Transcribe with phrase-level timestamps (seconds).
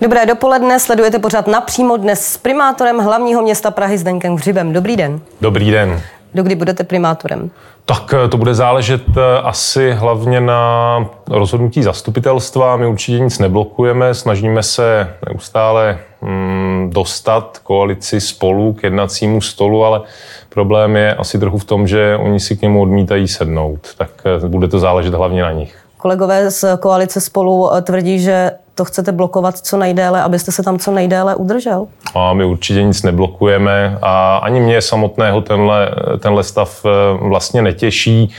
[0.00, 4.72] Dobré dopoledne, sledujete pořád napřímo dnes s primátorem hlavního města Prahy Zdenkem Hřibem.
[4.72, 5.20] Dobrý den.
[5.40, 6.00] Dobrý den.
[6.34, 7.50] Dokdy budete primátorem?
[7.84, 12.76] Tak eh, to bude záležet eh, asi hlavně na rozhodnutí zastupitelstva.
[12.76, 20.00] My určitě nic neblokujeme, snažíme se neustále mm, dostat koalici spolu k jednacímu stolu, ale
[20.48, 23.88] problém je asi trochu v tom, že oni si k němu odmítají sednout.
[23.96, 25.78] Tak eh, bude to záležet hlavně na nich.
[25.96, 30.90] Kolegové z koalice spolu tvrdí, že to chcete blokovat co nejdéle, abyste se tam co
[30.90, 31.86] nejdéle udržel?
[32.14, 36.88] A my určitě nic neblokujeme a ani mě samotného tenhle, tenhle stav eh,
[37.28, 38.34] vlastně netěší.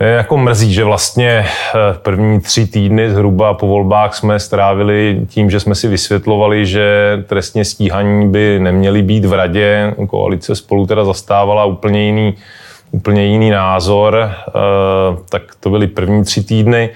[0.00, 5.60] Jako mrzí, že vlastně eh, první tři týdny zhruba po volbách jsme strávili tím, že
[5.60, 6.84] jsme si vysvětlovali, že
[7.26, 9.94] trestně stíhaní by neměly být v radě.
[10.08, 12.34] Koalice spolu teda zastávala úplně jiný,
[12.90, 14.30] úplně jiný názor.
[14.48, 14.52] Eh,
[15.28, 16.90] tak to byly první tři týdny.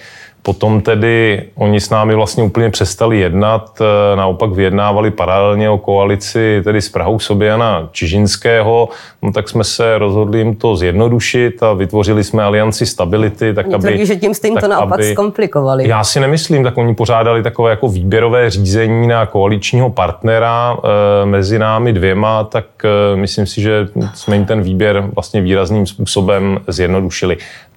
[0.45, 6.61] Potom tedy oni s námi vlastně úplně přestali jednat, e, naopak vyjednávali paralelně o koalici
[6.65, 8.89] tedy s Prahou Sobějana Čižinského,
[9.23, 13.55] no tak jsme se rozhodli jim to zjednodušit a vytvořili jsme alianci stability.
[13.55, 15.89] Tak oni aby, tvrdí, že tím jste jim to naopak aby, zkomplikovali.
[15.89, 20.77] Já si nemyslím, tak oni pořádali takové jako výběrové řízení na koaličního partnera
[21.23, 25.87] e, mezi námi dvěma, tak e, myslím si, že jsme jim ten výběr vlastně výrazným
[25.87, 27.37] způsobem zjednodušili.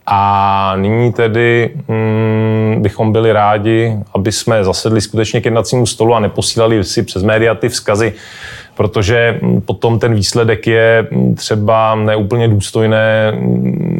[0.09, 6.19] A nyní tedy mm, bychom byli rádi, aby jsme zasedli skutečně k jednacímu stolu a
[6.19, 8.14] neposílali si přes média ty vzkazy,
[8.78, 13.33] protože potom ten výsledek je třeba neúplně důstojné,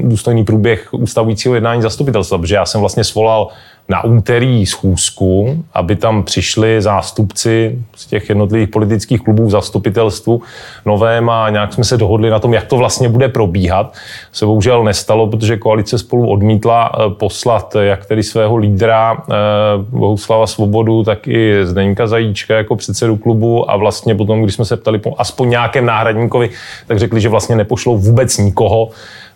[0.04, 3.48] důstojný průběh ustavujícího jednání zastupitelstva, protože já jsem vlastně svolal
[3.90, 10.42] na úterý schůzku, aby tam přišli zástupci z těch jednotlivých politických klubů v zastupitelstvu
[10.86, 13.94] novém a nějak jsme se dohodli na tom, jak to vlastně bude probíhat.
[14.32, 19.34] Se bohužel nestalo, protože koalice spolu odmítla eh, poslat jak tedy svého lídra eh,
[19.78, 24.78] Bohuslava Svobodu, tak i Zdeňka Zajíčka jako předsedu klubu a vlastně potom, když jsme se
[24.78, 26.50] ptali po aspoň nějakém náhradníkovi,
[26.88, 28.90] tak řekli, že vlastně nepošlou vůbec nikoho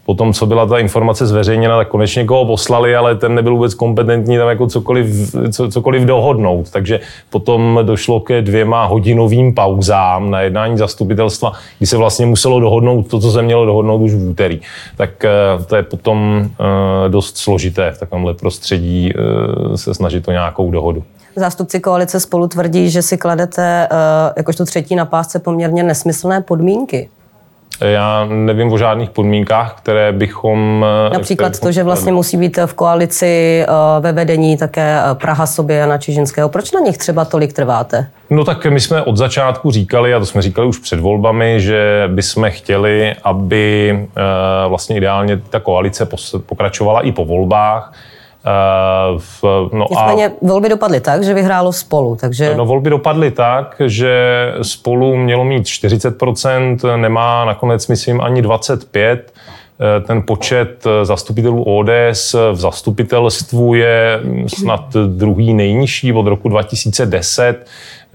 [0.05, 4.37] potom, co byla ta informace zveřejněna, tak konečně koho poslali, ale ten nebyl vůbec kompetentní
[4.37, 6.69] tam jako cokoliv, co, cokoliv dohodnout.
[6.69, 6.99] Takže
[7.29, 13.19] potom došlo ke dvěma hodinovým pauzám na jednání zastupitelstva, kdy se vlastně muselo dohodnout to,
[13.19, 14.61] co se mělo dohodnout už v úterý.
[14.97, 15.29] Tak eh,
[15.67, 21.03] to je potom eh, dost složité v takovémhle prostředí eh, se snažit o nějakou dohodu.
[21.35, 23.87] Zástupci koalice spolu tvrdí, že si kladete
[24.37, 27.09] jakožto třetí na pásce poměrně nesmyslné podmínky.
[27.81, 30.85] Já nevím o žádných podmínkách, které bychom...
[31.07, 31.67] Eh, Například které bychom...
[31.67, 33.67] to, že vlastně musí být v koalici eh,
[33.99, 36.49] ve vedení také eh, Praha sobě na Čižinského.
[36.49, 38.07] Proč na nich třeba tolik trváte?
[38.29, 42.03] No tak my jsme od začátku říkali, a to jsme říkali už před volbami, že
[42.07, 43.99] bychom chtěli, aby
[44.67, 46.07] vlastně ideálně ta koalice
[46.45, 47.93] pokračovala i po volbách,
[49.17, 49.43] v,
[49.73, 52.53] no Nicméně a, volby dopadly tak, že vyhrálo spolu, takže...
[52.57, 59.19] No volby dopadly tak, že spolu mělo mít 40%, nemá nakonec, myslím, ani 25%.
[59.81, 67.65] Eh, ten počet eh, zastupitelů ODS v zastupitelstvu je snad druhý nejnižší od roku 2010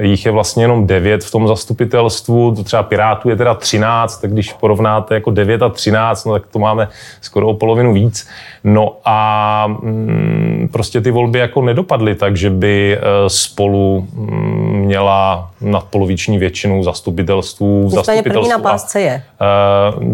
[0.03, 4.32] jich je vlastně jenom 9 v tom zastupitelstvu, to třeba Pirátů je teda 13, tak
[4.32, 6.88] když porovnáte jako 9 a 13, no tak to máme
[7.21, 8.28] skoro o polovinu víc.
[8.65, 15.50] No a mm, prostě ty volby jako nedopadly tak, že by e, spolu mm, měla
[15.60, 17.91] nadpoloviční většinu zastupitelstvu.
[17.97, 19.12] Nicméně první na pásce je.
[19.12, 19.22] E,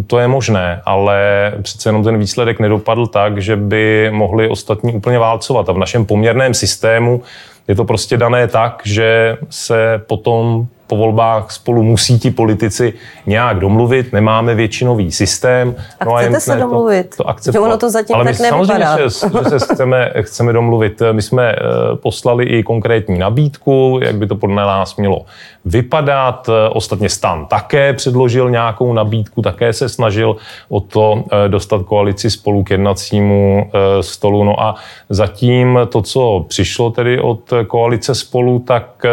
[0.06, 5.18] to je možné, ale přece jenom ten výsledek nedopadl tak, že by mohli ostatní úplně
[5.18, 5.68] válcovat.
[5.68, 7.22] A v našem poměrném systému
[7.68, 12.92] je to prostě dané tak, že se potom po volbách spolu musí ti politici
[13.26, 15.74] nějak domluvit, nemáme většinový systém.
[16.00, 17.16] A no chcete a se domluvit?
[17.16, 20.52] To, to že ono to zatím Ale tak my samozřejmě, že, že se chceme, chceme
[20.52, 21.02] domluvit.
[21.12, 21.56] My jsme eh,
[21.96, 25.24] poslali i konkrétní nabídku, jak by to podle nás mělo
[25.64, 26.50] vypadat.
[26.72, 30.36] Ostatně Stan také předložil nějakou nabídku, také se snažil
[30.68, 34.44] o to eh, dostat koalici spolu k jednacímu eh, stolu.
[34.44, 34.74] No a
[35.08, 39.06] zatím to, co přišlo tedy od koalice spolu, tak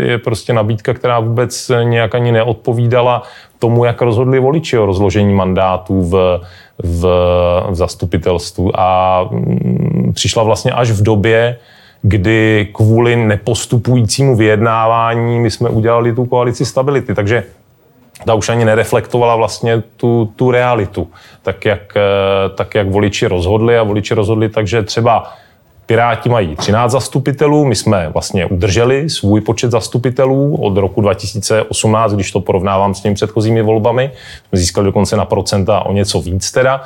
[0.00, 3.22] je prostě nabídka, která vůbec nějak ani neodpovídala
[3.58, 6.40] tomu, jak rozhodli voliči o rozložení mandátů v,
[6.78, 7.02] v,
[7.70, 8.80] v zastupitelstvu.
[8.80, 11.58] A mm, přišla vlastně až v době,
[12.02, 17.14] kdy kvůli nepostupujícímu vyjednávání my jsme udělali tu koalici stability.
[17.14, 17.44] Takže
[18.24, 21.08] ta už ani nereflektovala vlastně tu, tu realitu,
[21.42, 21.94] tak jak,
[22.54, 25.32] tak jak voliči rozhodli a voliči rozhodli, takže třeba
[25.86, 32.32] Piráti mají 13 zastupitelů, my jsme vlastně udrželi svůj počet zastupitelů od roku 2018, když
[32.32, 34.10] to porovnávám s těmi předchozími volbami.
[34.48, 36.82] Jsme získali dokonce na procenta o něco víc teda.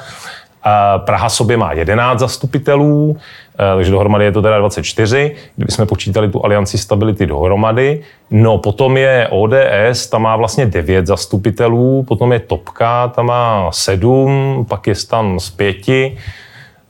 [0.98, 3.16] Praha sobě má 11 zastupitelů,
[3.54, 8.00] eh, takže dohromady je to teda 24, kdyby jsme počítali tu alianci stability dohromady.
[8.30, 14.66] No potom je ODS, ta má vlastně 9 zastupitelů, potom je Topka, ta má 7,
[14.68, 15.76] pak je tam z 5,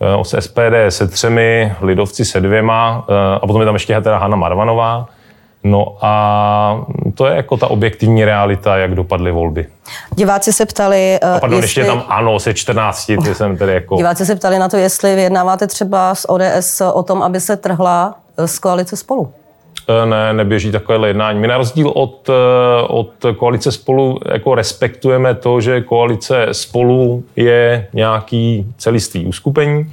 [0.02, 4.18] Eh, s SPD se třemi, Lidovci se dvěma eh, a potom je tam ještě teda
[4.18, 5.08] Hanna Marvanová.
[5.64, 9.66] No a to je jako ta objektivní realita, jak dopadly volby.
[10.14, 11.18] Diváci se ptali...
[11.22, 11.80] Eh, a pardon, jestli...
[11.80, 13.96] ještě tam ano, se 14, ty jsem tedy jako...
[13.96, 18.14] Diváci se ptali na to, jestli vyjednáváte třeba s ODS o tom, aby se trhla
[18.46, 19.32] z koalice spolu.
[19.90, 21.38] Eh, ne, neběží takové jednání.
[21.38, 22.30] My na rozdíl od,
[22.88, 29.92] od koalice spolu jako respektujeme to, že koalice spolu je nějaký celistvý uskupení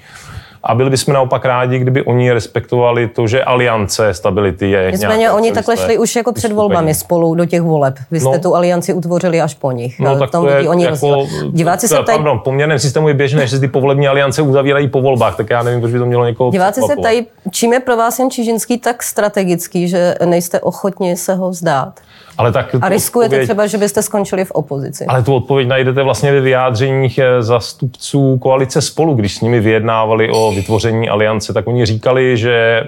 [0.67, 5.51] a byli bychom naopak rádi, kdyby oni respektovali to, že aliance stability je Nicméně oni
[5.51, 7.95] takhle šli už jako před volbami spolu do těch voleb.
[8.11, 9.99] Vy jste no, tu alianci utvořili až po nich.
[9.99, 12.17] No, tak to je, oni jako, Diváci se ptají...
[12.17, 15.79] Pardon, poměrném systému je běžné, že ty povolební aliance uzavírají po volbách, tak já nevím,
[15.79, 19.03] proč by to mělo někoho Diváci se ptají, čím je pro vás Jan Čižinský tak
[19.03, 21.99] strategický, že nejste ochotni se ho vzdát?
[22.37, 25.05] Ale tak a riskujete odpověď, třeba, že byste skončili v opozici.
[25.05, 30.29] Ale tu odpověď najdete vlastně ve vyjádřeních eh, zastupců koalice spolu, když s nimi vyjednávali
[30.31, 32.87] o vytvoření aliance, tak oni říkali, že eh,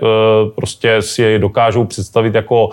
[0.56, 2.69] prostě si je dokážou představit jako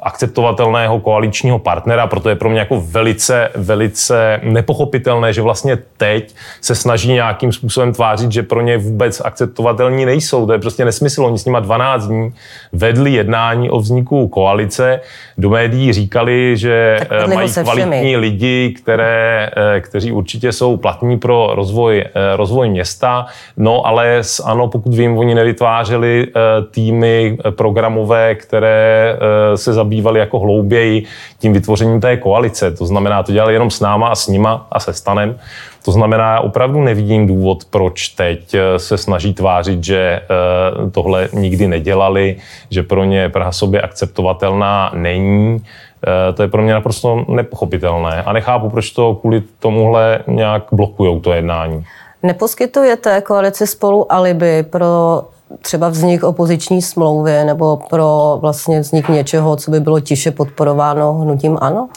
[0.00, 6.74] akceptovatelného koaličního partnera, proto je pro mě jako velice, velice nepochopitelné, že vlastně teď se
[6.74, 10.46] snaží nějakým způsobem tvářit, že pro ně vůbec akceptovatelní nejsou.
[10.46, 11.24] To je prostě nesmysl.
[11.24, 12.32] Oni s nima 12 dní
[12.72, 15.00] vedli jednání o vzniku koalice.
[15.38, 21.50] Do médií říkali, že eh, mají kvalitní lidi, které, eh, kteří určitě jsou platní pro
[21.52, 23.26] rozvoj, eh, rozvoj města.
[23.56, 26.26] No ale ano, pokud vím, oni nevytvářeli
[26.70, 29.18] týmy programové, které
[29.54, 31.04] se zabývají zabývali jako hlouběji
[31.38, 32.70] tím vytvořením té koalice.
[32.70, 35.38] To znamená, to dělali jenom s náma a s nima a se stanem.
[35.84, 41.28] To znamená, já opravdu nevidím důvod, proč teď eh, se snaží tvářit, že eh, tohle
[41.32, 42.36] nikdy nedělali,
[42.70, 45.56] že pro ně Praha sobě akceptovatelná není.
[45.56, 51.20] Eh, to je pro mě naprosto nepochopitelné a nechápu, proč to kvůli tomuhle nějak blokují
[51.20, 51.84] to jednání.
[52.22, 55.22] Neposkytujete koalici spolu alibi pro
[55.62, 61.58] třeba vznik opoziční smlouvy nebo pro vlastně vznik něčeho, co by bylo tiše podporováno hnutím
[61.60, 61.88] ANO?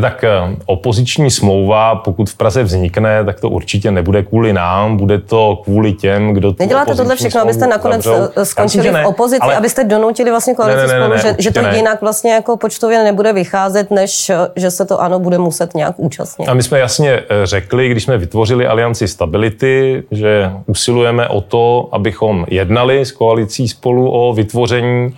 [0.00, 0.30] tak eh,
[0.66, 5.92] opoziční smlouva, pokud v Praze vznikne, tak to určitě nebude kvůli nám, bude to kvůli
[5.92, 8.06] těm, kdo tu Neděláte tohle všechno, abyste nakonec.
[8.36, 9.56] Eh, skončili myslím, v opozici, ale...
[9.56, 11.76] abyste donutili vlastně koalici ne, ne, ne, spolu, ne, že, že to ne.
[11.76, 15.94] jinak vlastně jako počtově nebude vycházet, než eh, že se to ano bude muset nějak
[15.96, 16.48] účastnit.
[16.48, 22.46] A my jsme jasně řekli, když jsme vytvořili Alianci Stability, že usilujeme o to, abychom
[22.48, 25.16] jednali s koalicí spolu o vytvoření,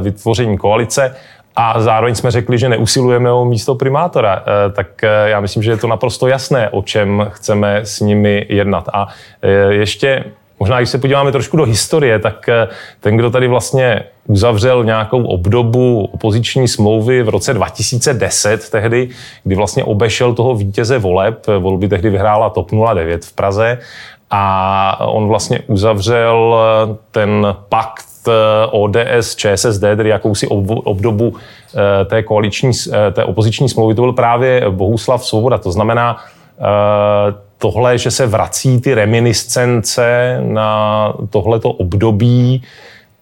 [0.00, 1.14] vytvoření koalice.
[1.56, 4.42] A zároveň jsme řekli, že neusilujeme o místo primátora.
[4.46, 8.46] Eh, tak eh, já myslím, že je to naprosto jasné, o čem chceme s nimi
[8.48, 8.88] jednat.
[8.92, 9.08] A
[9.42, 10.24] eh, ještě
[10.62, 12.46] Možná, když se podíváme trošku do historie, tak
[13.00, 19.08] ten, kdo tady vlastně uzavřel nějakou obdobu opoziční smlouvy v roce 2010 tehdy,
[19.44, 23.78] kdy vlastně obešel toho vítěze voleb, volby tehdy vyhrála TOP 09 v Praze
[24.30, 26.56] a on vlastně uzavřel
[27.10, 30.46] ten pakt Eh, ODS, ČSSD, tedy jakousi
[30.84, 31.34] obdobu
[31.74, 35.58] eh, té koaliční, eh, té opoziční smlouvy, to byl právě Bohuslav Svoboda.
[35.58, 36.16] To znamená,
[37.58, 42.62] tohle, že se vrací ty reminiscence na tohleto období,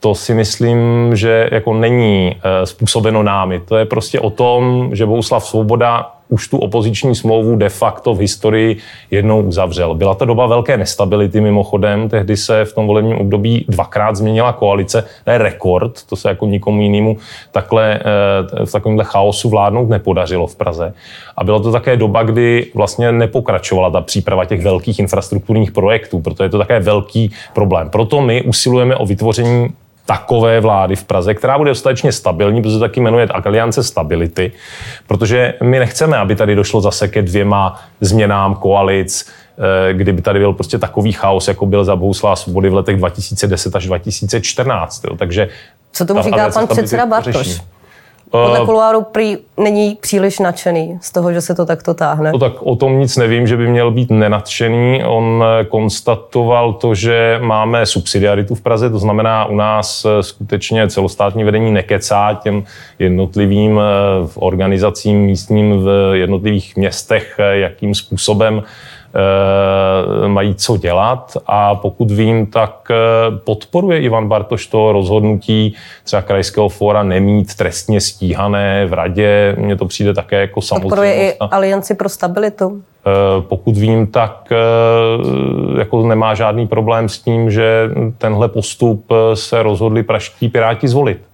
[0.01, 3.61] to si myslím, že jako není způsobeno námi.
[3.61, 8.18] To je prostě o tom, že Bohuslav Svoboda už tu opoziční smlouvu de facto v
[8.18, 8.76] historii
[9.11, 9.94] jednou uzavřel.
[9.94, 15.04] Byla to doba velké nestability mimochodem, tehdy se v tom volebním období dvakrát změnila koalice,
[15.25, 17.16] to je rekord, to se jako nikomu jinému
[17.52, 20.94] takhle eh, v takovémhle chaosu vládnout nepodařilo v Praze.
[21.37, 26.42] A byla to také doba, kdy vlastně nepokračovala ta příprava těch velkých infrastrukturních projektů, proto
[26.42, 27.90] je to také velký problém.
[27.90, 29.68] Proto my usilujeme o vytvoření
[30.09, 34.53] takové vlády v Praze, která bude dostatečně stabilní, protože taky jmenuje Aliance Stability,
[35.07, 40.53] protože my nechceme, aby tady došlo zase ke dvěma změnám koalic, eh, kdyby tady byl
[40.53, 45.05] prostě takový chaos, jako byl za Bohuslava Svobody v letech 2010 až 2014.
[45.05, 45.17] Jo.
[45.17, 45.49] Takže
[45.93, 47.61] Co tomu říká pan předseda Bartoš?
[48.30, 52.32] Podle eh, kuloáru prý není příliš nadšený z toho, že se to takto táhne.
[52.32, 55.04] No tak o tom nic nevím, že by měl být nenadšený.
[55.04, 60.88] On eh, konstatoval to, že máme subsidiaritu v Praze, to znamená u nás eh, skutečně
[60.88, 62.64] celostátní vedení nekecá těm
[62.99, 63.80] jednotlivým
[64.35, 68.62] organizacím místním v jednotlivých městech, jakým způsobem
[70.27, 72.88] mají co dělat a pokud vím, tak
[73.45, 75.75] podporuje Ivan Bartoš to rozhodnutí
[76.05, 79.57] třeba krajského fóra nemít trestně stíhané v radě.
[79.59, 80.83] Mně to přijde také jako samozřejmě.
[80.83, 82.83] Podporuje i Alianci pro stabilitu?
[83.41, 84.53] Pokud vím, tak
[85.79, 91.27] jako nemá žádný problém s tím, že tenhle postup se rozhodli praští piráti zvolit.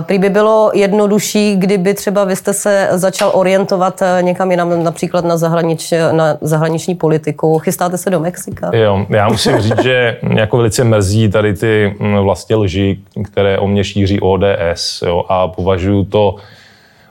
[0.00, 5.24] Prý by bylo jednodušší, kdyby třeba vy jste se začal orientovat eh, někam jinam, například
[5.24, 7.58] na, zahranič, na zahraniční politiku.
[7.58, 8.70] Chystáte se do Mexika?
[8.74, 13.84] Jo, já musím říct, že jako velice mrzí tady ty vlastně lži, které o mě
[13.84, 16.36] šíří ODS jo, a považuji to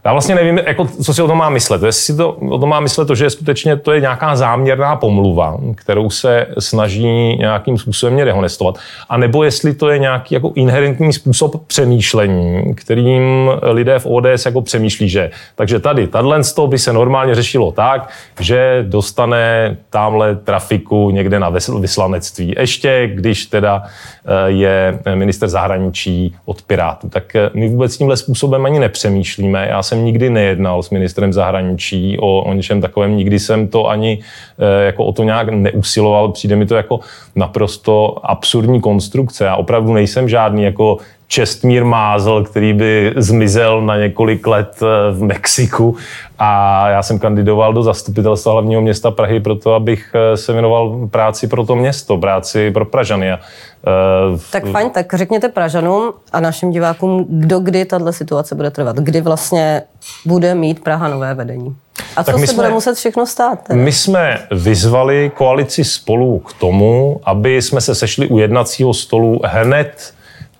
[0.05, 1.83] já vlastně nevím, jako, co si o tom má myslet.
[1.83, 5.57] Jestli si to, o tom má myslet to, že skutečně to je nějaká záměrná pomluva,
[5.75, 8.75] kterou se snaží nějakým způsobem mě dehonestovat,
[9.09, 14.61] a nebo jestli to je nějaký jako inherentní způsob přemýšlení, kterým lidé v ODS jako
[14.61, 21.39] přemýšlí, že takže tady, tato by se normálně řešilo tak, že dostane tamhle trafiku někde
[21.39, 22.55] na vyslanectví.
[22.59, 23.83] Ještě když teda
[24.25, 27.09] eh, je minister zahraničí od Pirátů.
[27.09, 29.67] Tak eh, my vůbec tímhle způsobem ani nepřemýšlíme.
[29.69, 34.19] Já jsem nikdy nejednal s ministrem zahraničí o, o něčem takovém, nikdy jsem to ani
[34.59, 36.31] e, jako o to nějak neusiloval.
[36.31, 36.99] Přijde mi to jako
[37.35, 39.45] naprosto absurdní konstrukce.
[39.45, 40.97] Já opravdu nejsem žádný jako
[41.27, 45.97] Čestmír Mázl, který by zmizel na několik let eh, v Mexiku
[46.39, 51.47] a já jsem kandidoval do zastupitelstva hlavního města Prahy proto, abych eh, se věnoval práci
[51.47, 53.33] pro to město, práci pro Pražany.
[53.33, 58.95] Uh, tak fajn, tak řekněte Pražanům a našim divákům, kdo kdy tahle situace bude trvat,
[58.95, 59.81] kdy vlastně
[60.25, 61.75] bude mít Praha nové vedení.
[62.15, 63.63] A co se jsme, bude muset všechno stát?
[63.63, 63.79] Teda?
[63.79, 70.13] My jsme vyzvali koalici spolu k tomu, aby jsme se sešli u jednacího stolu hned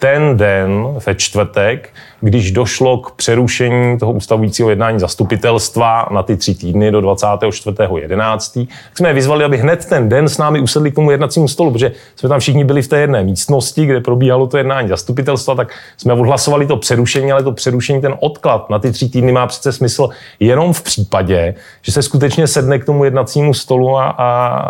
[0.04, 6.56] ten den ve čtvrtek, když došlo k přerušení toho ustavujícího jednání zastupitelstva na ty tři
[6.56, 10.96] týdny do 24.11., tak jsme je vyzvali, aby hned ten den s námi usedli k
[10.96, 14.58] tomu jednacímu stolu, protože jsme tam všichni byli v té jedné místnosti, kde probíhalo to
[14.58, 19.10] jednání zastupitelstva, tak jsme odhlasovali to přerušení, ale to přerušení, ten odklad na ty tři
[19.10, 23.98] týdny má přece smysl jenom v případě, že se skutečně sedne k tomu jednacímu stolu
[23.98, 24.66] a, a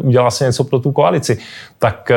[0.00, 1.38] udělá se něco pro tu koalici.
[1.78, 2.12] Tak,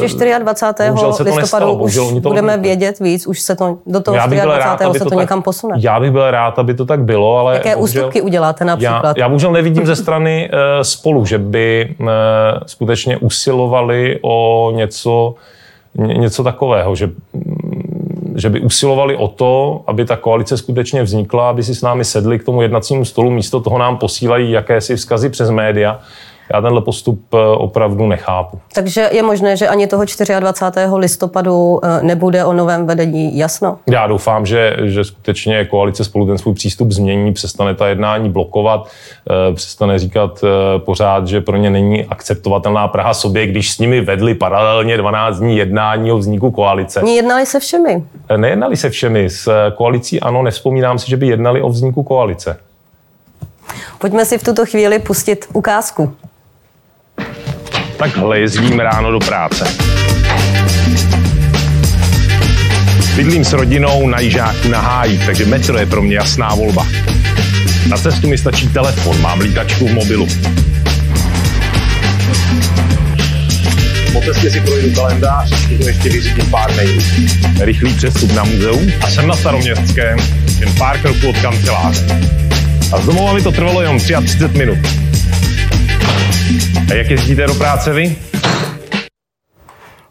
[0.00, 0.90] že 24.
[1.22, 4.98] listopadu už budeme vědět víc, už se to do toho já bych byl rád, aby
[4.98, 5.76] to, to někam posune.
[5.80, 7.54] Já bych byl rád, aby to tak bylo, ale...
[7.54, 9.16] Jaké bohužel, ústupky uděláte například?
[9.16, 12.06] Já, já bohužel nevidím ze strany uh, spolu, že by uh,
[12.66, 15.34] skutečně usilovali o něco,
[15.94, 17.10] ně, něco takového, že
[18.36, 22.38] že by usilovali o to, aby ta koalice skutečně vznikla, aby si s námi sedli
[22.38, 26.00] k tomu jednacímu stolu, místo toho nám posílají jakési vzkazy přes média
[26.54, 28.60] já tenhle postup eh, opravdu nechápu.
[28.74, 30.04] Takže je možné, že ani toho
[30.40, 30.88] 24.
[30.94, 33.78] listopadu eh, nebude o novém vedení jasno?
[33.86, 38.88] Já doufám, že, že skutečně koalice spolu ten svůj přístup změní, přestane ta jednání blokovat,
[39.50, 40.44] eh, přestane říkat
[40.78, 45.56] pořád, že pro ně není akceptovatelná Praha sobě, když s nimi vedli paralelně 12 dní
[45.56, 47.02] jednání o vzniku koalice.
[47.02, 48.04] Nejednali se všemi?
[48.36, 49.30] Nejednali se všemi.
[49.30, 52.58] S koalicí ano, nespomínám si, že by jednali o vzniku koalice.
[53.98, 56.16] Pojďme si v tuto chvíli pustit ukázku.
[57.96, 59.64] Takhle jezdím ráno do práce.
[63.16, 66.86] Bydlím s rodinou na Jižáku na Háji, takže metro je pro mě jasná volba.
[67.88, 70.28] Na cestu mi stačí telefon, mám lítačku v mobilu.
[74.12, 75.50] Po cestě si projdu kalendář,
[75.80, 77.02] to ještě vyřídím pár mailů.
[77.60, 80.18] Rychlý přestup na muzeum a jsem na staroměstském,
[80.60, 82.06] jen pár kroků od kanceláře.
[82.92, 84.78] A z domova mi to trvalo jenom 33 minut.
[86.90, 88.16] A jak jezdíte do práce vy?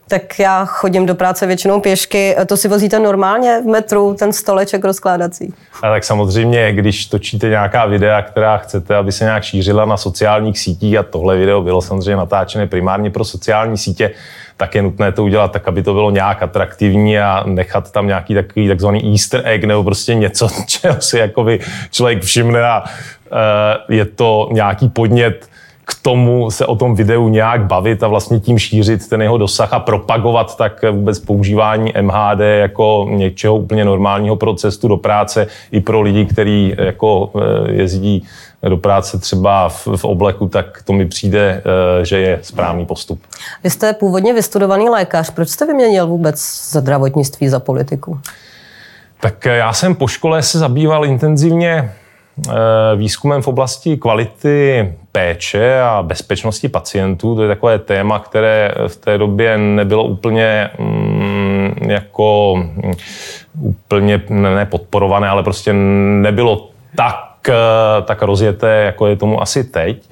[0.08, 2.36] Tak já chodím do práce většinou pěšky.
[2.46, 5.54] To si vozíte normálně v metru, ten stoleček rozkládací?
[5.84, 10.60] A tak samozřejmě, když točíte nějaká videa, která chcete, aby se nějak šířila na sociálních
[10.60, 14.12] sítích, a tohle video bylo samozřejmě natáčené primárně pro sociální sítě,
[14.58, 18.34] tak je nutné to udělat tak, aby to bylo nějak atraktivní a nechat tam nějaký
[18.34, 21.60] takový takzvaný easter egg nebo prostě něco, čeho si jakoby
[21.92, 25.55] člověk všimne a uh, je to nějaký podnět
[25.86, 29.74] k tomu se o tom videu nějak bavit a vlastně tím šířit ten jeho dosah
[29.74, 35.82] a propagovat tak vůbec používání MHD jako něčeho úplně normálního pro cestu do práce i
[35.82, 38.26] pro lidi, kteří jako eh, jezdí
[38.70, 41.62] do práce třeba v, v obleku, tak to mi přijde,
[42.02, 43.22] eh, že je správný postup.
[43.64, 45.30] Vy jste původně vystudovaný lékař.
[45.30, 48.20] Proč jste vyměnil vůbec zdravotnictví za politiku?
[49.20, 51.92] Tak já jsem po škole se zabýval intenzivně
[52.96, 57.36] výzkumem v oblasti kvality péče a bezpečnosti pacientů.
[57.36, 62.94] To je takové téma, které v té době nebylo úplně mm, jako mm,
[63.62, 70.10] úplně nepodporované, ale prostě nebylo tak, eh, tak rozjeté, jako je tomu asi teď.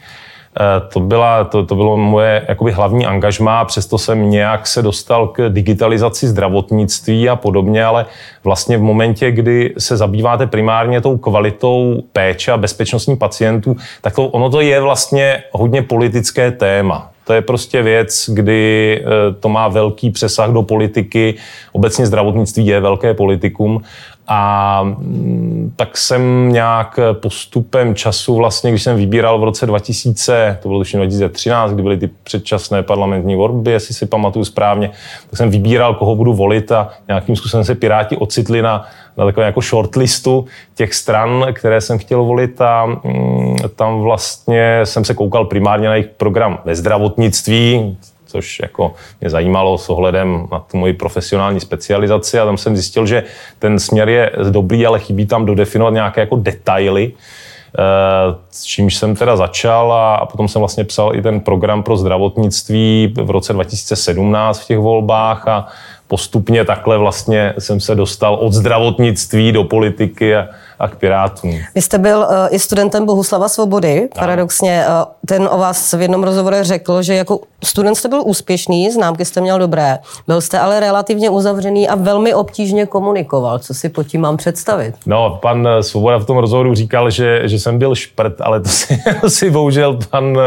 [0.94, 5.50] To, byla, to, to bylo moje jakoby hlavní angažmá, přesto jsem nějak se dostal k
[5.50, 8.06] digitalizaci zdravotnictví a podobně, ale
[8.44, 14.26] vlastně v momentě, kdy se zabýváte primárně tou kvalitou péče a bezpečnostní pacientů, tak to,
[14.28, 17.10] ono to je vlastně hodně politické téma.
[17.26, 21.36] To je prostě věc, kdy eh, to má velký přesah do politiky.
[21.72, 23.82] Obecně zdravotnictví je velké politikum.
[24.28, 30.70] A mm, tak jsem nějak postupem času, vlastně, když jsem vybíral v roce 2000, to
[30.70, 34.92] bylo tuším 2013, kdy byly ty předčasné parlamentní volby, jestli si pamatuju správně,
[35.30, 38.86] tak jsem vybíral, koho budu volit a nějakým způsobem se Piráti ocitli na,
[39.18, 45.06] na takové jako shortlistu těch stran, které jsem chtěl volit a mm, tam vlastně jsem
[45.06, 47.98] se koukal primárně na jejich program ve zdravotnictví,
[48.34, 53.06] což jako mě zajímalo s ohledem na tu moji profesionální specializaci a tam jsem zjistil,
[53.06, 53.24] že
[53.60, 59.16] ten směr je dobrý, ale chybí tam dodefinovat nějaké jako detaily, eh, s čímž jsem
[59.16, 63.54] teda začal a, a potom jsem vlastně psal i ten program pro zdravotnictví v roce
[63.54, 65.68] 2017 v těch volbách a
[66.14, 70.48] postupně takhle vlastně jsem se dostal od zdravotnictví do politiky a,
[70.80, 71.60] a k Pirátům.
[71.76, 74.10] Vy jste byl uh, i studentem Bohuslava Svobody.
[74.16, 74.94] Paradoxně uh,
[75.26, 79.42] ten o vás v jednom rozhovoru řekl, že jako student jste byl úspěšný, známky jste
[79.42, 83.60] měl dobré, byl jste ale relativně uzavřený a velmi obtížně komunikoval.
[83.60, 84.96] Co si pod tím mám představit?
[85.06, 88.70] No, pan eh, Svoboda v tom rozhovoru říkal, že, že jsem byl šprt, ale to
[88.70, 90.38] si, si bohužel pan,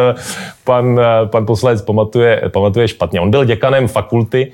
[0.64, 3.20] pan, pan poslanec pamatuje, pamatuje špatně.
[3.20, 4.52] On byl děkanem fakulty,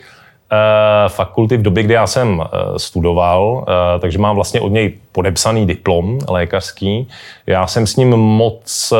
[1.09, 5.67] fakulty v době, kdy já jsem eh, studoval, eh, takže mám vlastně od něj podepsaný
[5.67, 7.09] diplom lékařský.
[7.47, 8.93] Já jsem s ním moc,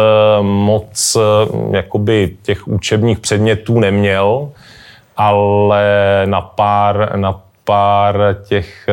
[0.43, 1.17] moc
[1.71, 4.49] jakoby těch učebních předmětů neměl,
[5.17, 5.83] ale
[6.25, 8.87] na pár, na pár těch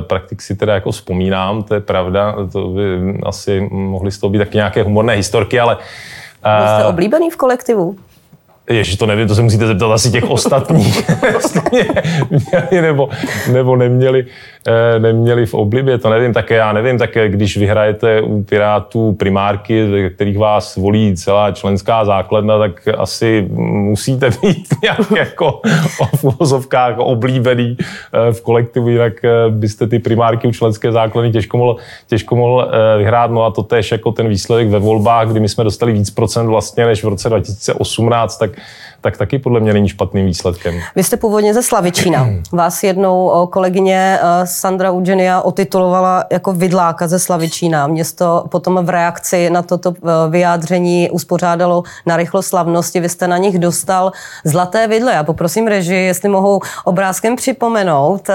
[0.00, 2.82] praktik si teda jako vzpomínám, to je pravda, to by
[3.26, 5.76] asi mohly z toho být taky nějaké humorné historky, ale...
[6.42, 7.96] Byl jste oblíbený v kolektivu?
[8.70, 11.10] Ježi, to nevím, to se musíte zeptat asi těch ostatních,
[12.30, 13.08] měli nebo,
[13.52, 14.26] nebo neměli.
[14.68, 20.10] Eh, neměli v oblibě, to nevím, také já nevím, tak když vyhrajete u Pirátů primárky,
[20.14, 25.60] kterých vás volí celá členská základna, tak asi musíte být nějak jako
[26.16, 31.56] v uvozovkách oblíbený eh, v kolektivu, jinak eh, byste ty primárky u členské základny těžko
[31.56, 33.30] mohl, těžko mohl vyhrát.
[33.30, 36.46] No a to tež jako ten výsledek ve volbách, kdy my jsme dostali víc procent
[36.46, 38.50] vlastně než v roce 2018, tak
[39.06, 40.74] tak taky podle mě není špatným výsledkem.
[40.96, 42.28] Vy jste původně ze Slavičína.
[42.52, 47.86] Vás jednou kolegyně Sandra Ugenia otitulovala jako vidláka ze Slavičína.
[47.86, 49.94] Město potom v reakci na toto
[50.30, 53.00] vyjádření uspořádalo na rychlo slavnosti.
[53.00, 54.12] Vy jste na nich dostal
[54.44, 55.12] zlaté vidle.
[55.12, 58.30] Já poprosím režii, jestli mohou obrázkem připomenout,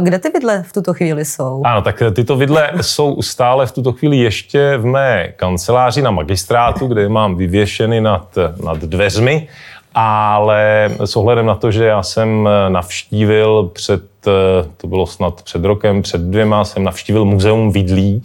[0.00, 1.62] kde ty vidle v tuto chvíli jsou.
[1.64, 6.86] Ano, tak tyto vidle jsou stále v tuto chvíli ještě v mé kanceláři na magistrátu,
[6.86, 9.48] kde mám vyvěšeny nad, nad dveřmi
[9.98, 14.02] ale s ohledem na to, že já jsem navštívil před,
[14.76, 18.22] to bylo snad před rokem, před dvěma, jsem navštívil muzeum vidlí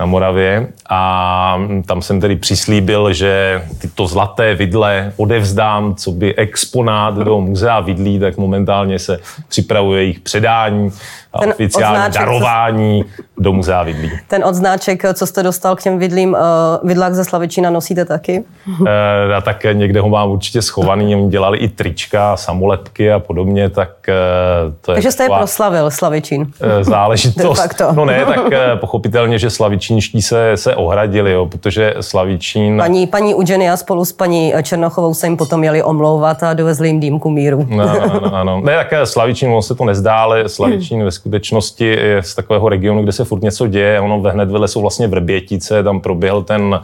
[0.00, 3.62] na Moravě a tam jsem tedy přislíbil, že
[3.96, 10.20] tyto zlaté vidle odevzdám, co by exponát do muzea vidlí, tak momentálně se připravuje jejich
[10.20, 10.92] předání
[11.32, 13.22] a ten oficiální odznáček, darování co...
[13.38, 14.10] do muzea vidlí.
[14.28, 18.44] Ten odznáček, co jste dostal k těm vidlím, uh, vidlák ze Slavičína nosíte taky?
[18.80, 18.86] Uh,
[19.30, 23.90] já tak někde ho mám určitě schovaný, oni dělali i trička, samolepky a podobně, tak
[24.08, 26.40] uh, to je Takže jste je proslavil, Slavičín.
[26.42, 26.48] Uh,
[26.82, 27.82] záležitost.
[27.92, 32.78] no ne, tak uh, pochopitelně, že Slavičínští se, se ohradili, jo, protože Slavičín...
[32.78, 37.00] Paní, paní Ugenia spolu s paní Černochovou se jim potom měli omlouvat a dovezli jim
[37.00, 37.66] dýmku míru.
[37.70, 38.60] No, no, no, no.
[38.60, 43.02] Ne, tak Slavičín, on se to nezdá, ale Slavičín ve skutečnosti je z takového regionu,
[43.02, 44.00] kde se furt něco děje.
[44.00, 46.80] Ono ve hned vedle jsou vlastně Vrbětice, tam proběhl ten,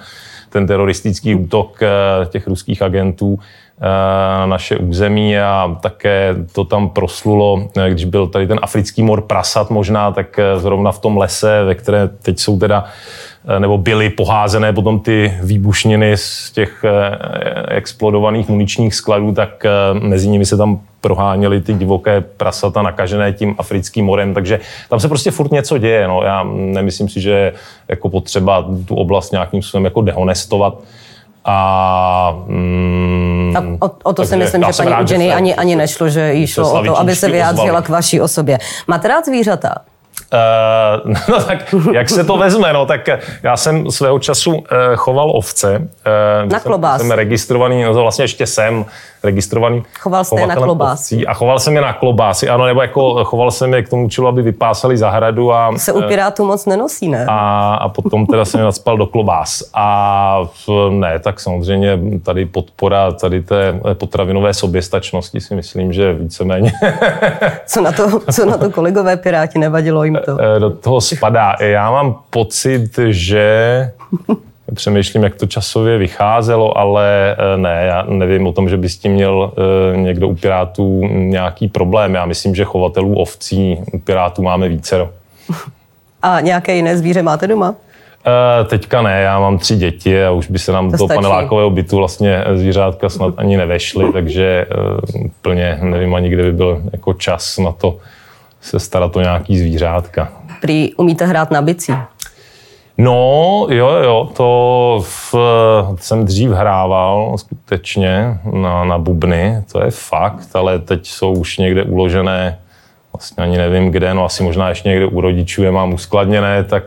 [0.50, 3.38] ten teroristický útok eh, těch ruských agentů
[3.80, 9.20] na naše území a také to tam proslulo, eh, když byl tady ten africký mor
[9.20, 12.84] prasat možná, tak zrovna v tom lese, ve které teď jsou teda
[13.58, 16.84] nebo byly poházené potom ty výbušniny z těch
[17.68, 24.04] explodovaných muničních skladů, tak mezi nimi se tam proháněli ty divoké prasata nakažené tím africkým
[24.04, 26.08] morem, takže tam se prostě furt něco děje.
[26.08, 26.22] No.
[26.22, 27.52] Já nemyslím si, že
[27.88, 30.78] jako potřeba tu oblast nějakým způsobem jako dehonestovat.
[31.44, 36.32] A, mm, a o, o to si myslím, že paní Jenny ani, ani nešlo, že
[36.32, 38.58] jí šlo o to, aby se vyjádřila k vaší osobě.
[38.86, 39.74] Máte rád zvířata?
[40.32, 43.08] Uh, no tak, jak se to vezme, no tak
[43.42, 44.60] já jsem svého času uh,
[44.94, 45.78] choval ovce.
[45.78, 47.00] Uh, na klobás.
[47.00, 48.84] Jsem, jsem registrovaný, no to vlastně ještě jsem
[49.24, 49.82] registrovaný.
[50.00, 51.26] Choval jste na klobásy.
[51.26, 54.28] A choval jsem je na klobásy, ano, nebo jako choval jsem je k tomu účelu,
[54.28, 55.52] aby vypásali zahradu.
[55.52, 57.26] A, se u Pirátů moc nenosí, ne?
[57.28, 59.70] A, a potom teda jsem je nadspal do klobás.
[59.74, 60.48] A
[60.90, 66.72] ne, tak samozřejmě tady podpora tady té potravinové soběstačnosti si myslím, že víceméně.
[67.66, 70.58] co, na to, co na to kolegové Piráti, nevadilo jim to?
[70.58, 71.56] Do toho spadá.
[71.60, 73.90] Já mám pocit, že
[74.74, 78.98] přemýšlím, jak to časově vycházelo, ale eh, ne, já nevím o tom, že by s
[78.98, 82.14] tím měl eh, někdo u Pirátů nějaký problém.
[82.14, 85.08] Já myslím, že chovatelů ovcí u Pirátů máme více.
[86.22, 87.74] A nějaké jiné zvíře máte doma?
[88.66, 91.96] Teďka ne, já mám tři děti a už by se nám to do panelákového bytu
[91.96, 94.66] vlastně zvířátka snad ani nevešly, takže
[95.16, 97.96] uh, plně nevím ani, kde by byl jako čas na to
[98.62, 100.28] se starat o nějaký zvířátka.
[100.60, 101.92] Prý umíte hrát na bicí?
[102.98, 105.34] No, jo, jo, to v,
[106.00, 111.82] jsem dřív hrával skutečně na, na bubny, to je fakt, ale teď jsou už někde
[111.82, 112.58] uložené,
[113.12, 116.84] vlastně ani nevím kde, no asi možná ještě někde u rodičů je mám uskladněné, tak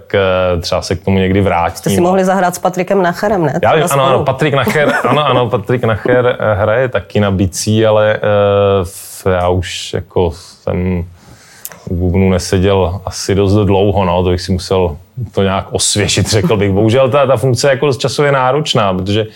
[0.55, 1.77] uh, třeba se k tomu někdy vrátím.
[1.77, 3.59] Jste si mohli zahrát s Patrikem Nacherem, ne?
[3.63, 8.19] Já, ano, ano, Patrik Nacher, ano, ano, Patrik Nacher eh, hraje taky na bicí, ale
[9.25, 11.05] uh, já už jako jsem
[11.89, 14.97] u bubnu neseděl asi dost dlouho, no, to bych si musel
[15.31, 16.71] to nějak osvěžit, řekl bych.
[16.71, 19.27] Bohužel ta, ta funkce je jako časově náročná, protože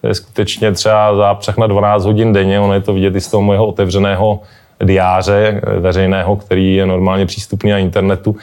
[0.00, 3.28] to je skutečně třeba zápřah na 12 hodin denně, ono je to vidět i z
[3.28, 4.40] toho mojeho otevřeného
[4.84, 8.36] diáře veřejného, který je normálně přístupný na internetu,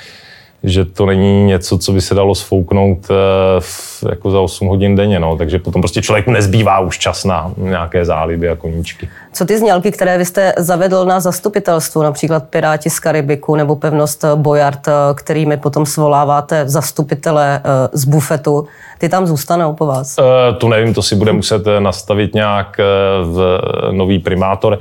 [0.64, 5.20] že to není něco, co by se dalo sfouknout eh, jako za 8 hodin denně,
[5.20, 5.38] no.
[5.38, 9.10] takže potom prostě člověku nezbývá už čas na nějaké záliby a koníčky.
[9.34, 14.26] Co ty znělky, které vy jste zavedl na zastupitelstvu, například Piráti z Karibiku nebo pevnost
[14.36, 14.80] Bojard,
[15.16, 20.18] kterými potom svoláváte zastupitele eh, z bufetu, ty tam zůstanou po vás?
[20.18, 22.78] Uh, tu nevím, to si bude muset nastavit nějak
[23.24, 24.80] v nový primátor.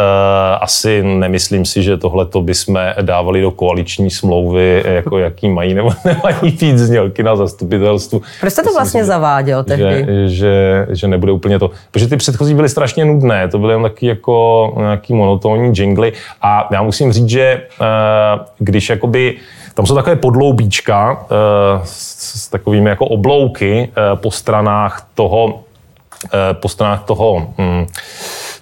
[0.00, 5.74] Eh, asi nemyslím si, že tohle to bychom dávali do koaliční smlouvy, jako jaký mají
[5.74, 8.22] nebo nemají být znělky na zastupitelstvu.
[8.40, 10.06] Proč jste to vlastně si, zaváděl tehdy?
[10.06, 11.70] Že, že, že nebude úplně to.
[11.90, 16.68] Protože ty předchozí byly strašně nudné, to byly jen taky jako nějaký monotónní jingly a
[16.72, 17.84] já musím říct, že eh,
[18.58, 19.36] když jakoby
[19.74, 25.60] tam jsou takové podloubíčka eh, s takovými jako oblouky po stranách toho,
[26.52, 27.86] po stranách toho hm,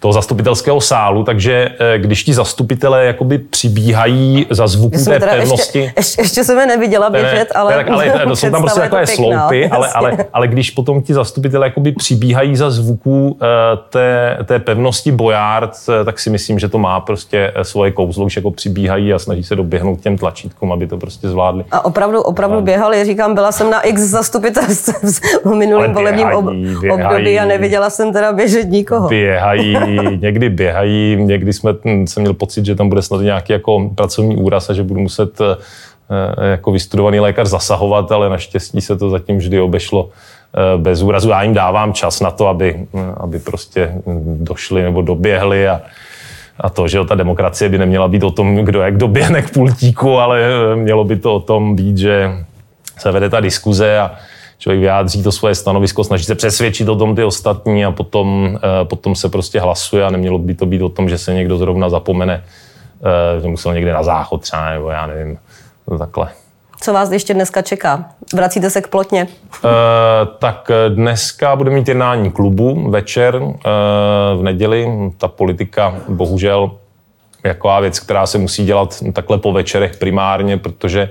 [0.00, 5.78] toho zastupitelského sálu, takže eh, když ti zastupitelé jakoby přibíhají za zvuku té pevnosti...
[5.78, 7.74] Ještě, ještě, ještě jsem je neviděla běžet, ale...
[7.74, 11.66] Tak, ale to jsou tam prostě takové sloupy, ale, ale, ale když potom ti zastupitelé
[11.66, 13.38] jakoby přibíhají za zvuku uh,
[13.90, 18.36] té, té pevnosti Bojard, eh, tak si myslím, že to má prostě svoje kouzlo, když
[18.36, 21.64] jako přibíhají a snaží se doběhnout těm tlačítkům, aby to prostě zvládli.
[21.70, 26.28] A opravdu, opravdu běhali, říkám, byla jsem na x zastupitelstv v minulém volebním
[26.90, 29.08] období a neviděla jsem teda běžet nikoho.
[29.08, 29.76] Běhají,
[30.20, 34.70] někdy běhají, někdy jsme, jsem měl pocit, že tam bude snad nějaký jako pracovní úraz
[34.70, 35.56] a že budu muset eh,
[36.38, 41.30] eh, jako vystudovaný lékař zasahovat, ale naštěstí se to zatím vždy obešlo eh, bez úrazu.
[41.30, 43.92] Já jim dávám čas na to, aby, aby prostě
[44.38, 45.80] došli nebo doběhli a,
[46.60, 50.18] a to, že ta demokracie by neměla být o tom, kdo jak doběhne k pultíku,
[50.18, 50.40] ale
[50.74, 52.30] mělo by to o tom být, že
[52.98, 54.10] se vede ta diskuze a,
[54.58, 58.84] člověk vyjádří to svoje stanovisko, snaží se přesvědčit o tom ty ostatní a potom, eh,
[58.84, 61.88] potom se prostě hlasuje a nemělo by to být o tom, že se někdo zrovna
[61.88, 62.44] zapomene,
[63.36, 65.38] eh, že musel někde na záchod třeba, nebo já nevím,
[65.98, 66.28] takhle.
[66.80, 68.04] Co vás ještě dneska čeká?
[68.34, 69.22] Vracíte se k plotně?
[69.22, 69.68] E,
[70.38, 73.50] tak dneska bude mít jednání klubu večer e,
[74.36, 74.88] v neděli.
[75.18, 76.70] Ta politika bohužel
[77.44, 81.10] jako věc, která se musí dělat takhle po večerech primárně, protože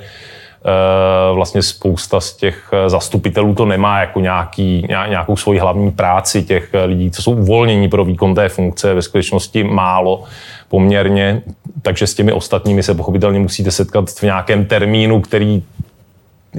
[1.34, 6.70] vlastně spousta z těch eh, zastupitelů to nemá jako nějaký, nějakou svoji hlavní práci těch
[6.74, 10.24] eh, lidí, co jsou uvolnění pro výkon té funkce, ve skutečnosti málo
[10.70, 11.42] poměrně,
[11.82, 15.64] takže s těmi ostatními se pochopitelně musíte setkat v nějakém termínu, který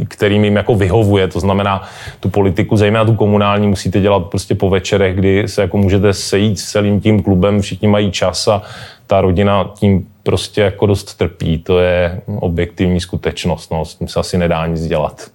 [0.08, 1.28] kterým jim jako vyhovuje.
[1.28, 1.82] To znamená,
[2.20, 6.60] tu politiku, zejména tu komunální, musíte dělat prostě po večerech, kdy se jako můžete sejít
[6.60, 8.62] s celým tím klubem, všichni mají čas a
[9.06, 11.58] ta rodina tím prostě jako dost trpí.
[11.58, 15.30] To je objektivní skutečnost, no, s tím se asi nedá nic dělat.